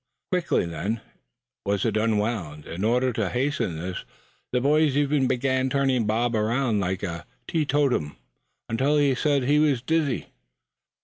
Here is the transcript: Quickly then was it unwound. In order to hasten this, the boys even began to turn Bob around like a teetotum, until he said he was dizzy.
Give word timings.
Quickly 0.31 0.65
then 0.65 0.99
was 1.63 1.85
it 1.85 1.95
unwound. 1.95 2.65
In 2.65 2.83
order 2.83 3.13
to 3.13 3.29
hasten 3.29 3.77
this, 3.77 4.03
the 4.51 4.59
boys 4.59 4.97
even 4.97 5.27
began 5.27 5.69
to 5.69 5.77
turn 5.85 6.05
Bob 6.07 6.35
around 6.35 6.79
like 6.79 7.03
a 7.03 7.27
teetotum, 7.47 8.15
until 8.67 8.97
he 8.97 9.13
said 9.13 9.43
he 9.43 9.59
was 9.59 9.83
dizzy. 9.83 10.29